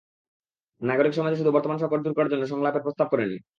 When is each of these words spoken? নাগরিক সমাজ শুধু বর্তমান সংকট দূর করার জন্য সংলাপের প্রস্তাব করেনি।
নাগরিক 0.81 1.13
সমাজ 1.13 1.33
শুধু 1.37 1.51
বর্তমান 1.51 1.77
সংকট 1.77 1.99
দূর 2.03 2.13
করার 2.15 2.31
জন্য 2.33 2.43
সংলাপের 2.47 2.83
প্রস্তাব 2.83 3.07
করেনি। 3.11 3.37